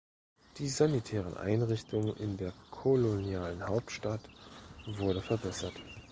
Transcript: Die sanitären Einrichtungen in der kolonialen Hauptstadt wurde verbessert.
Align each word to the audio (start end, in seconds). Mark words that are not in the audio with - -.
Die 0.57 0.67
sanitären 0.67 1.37
Einrichtungen 1.37 2.17
in 2.17 2.35
der 2.35 2.53
kolonialen 2.71 3.61
Hauptstadt 3.67 4.21
wurde 4.87 5.21
verbessert. 5.21 5.73